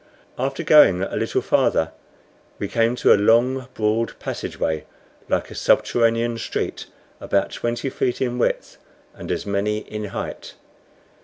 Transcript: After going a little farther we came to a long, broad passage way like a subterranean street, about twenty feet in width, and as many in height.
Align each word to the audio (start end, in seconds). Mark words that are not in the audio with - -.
After 0.39 0.63
going 0.63 1.03
a 1.03 1.15
little 1.15 1.43
farther 1.43 1.91
we 2.57 2.67
came 2.67 2.95
to 2.95 3.13
a 3.13 3.21
long, 3.21 3.67
broad 3.75 4.17
passage 4.17 4.59
way 4.59 4.85
like 5.29 5.51
a 5.51 5.53
subterranean 5.53 6.39
street, 6.39 6.87
about 7.19 7.51
twenty 7.51 7.91
feet 7.91 8.19
in 8.19 8.39
width, 8.39 8.77
and 9.13 9.31
as 9.31 9.45
many 9.45 9.77
in 9.81 10.05
height. 10.05 10.55